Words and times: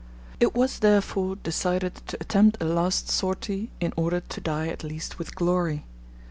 It 0.39 0.55
was 0.55 0.79
therefore 0.79 1.35
decided 1.35 1.93
to 2.07 2.17
attempt 2.19 2.59
a 2.59 2.65
last 2.65 3.07
sortie 3.07 3.69
in 3.79 3.93
order 3.95 4.19
to 4.19 4.41
die 4.41 4.67
at 4.69 4.83
least 4.83 5.19
with 5.19 5.35
glory. 5.35 5.85